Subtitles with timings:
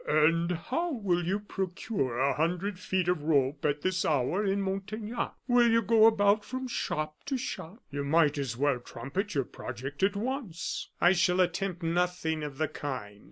[0.07, 5.33] "And how will you procure a hundred feet of rope at this hour in Montaignac?
[5.47, 7.83] Will you go about from shop to shop?
[7.91, 12.67] You might as well trumpet your project at once." "I shall attempt nothing of the
[12.67, 13.19] kind.